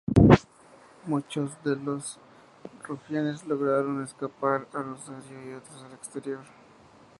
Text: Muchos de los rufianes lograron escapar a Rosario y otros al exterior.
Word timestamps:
Muchos 1.05 1.63
de 1.63 1.75
los 1.75 2.17
rufianes 2.87 3.45
lograron 3.45 4.03
escapar 4.03 4.67
a 4.73 4.81
Rosario 4.81 5.45
y 5.45 5.53
otros 5.53 5.83
al 5.83 5.93
exterior. 5.93 6.41